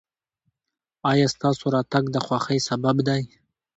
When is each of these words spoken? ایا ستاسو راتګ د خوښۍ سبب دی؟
ایا 1.11 1.27
ستاسو 1.35 1.65
راتګ 1.75 2.03
د 2.11 2.17
خوښۍ 2.25 2.59
سبب 2.69 2.95
دی؟ 3.07 3.23